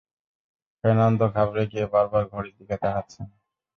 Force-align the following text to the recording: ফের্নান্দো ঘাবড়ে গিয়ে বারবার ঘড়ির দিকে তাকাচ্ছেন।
ফের্নান্দো 0.83 1.25
ঘাবড়ে 1.35 1.63
গিয়ে 1.71 1.85
বারবার 1.93 2.23
ঘড়ির 2.31 2.55
দিকে 2.59 2.75
তাকাচ্ছেন। 2.83 3.25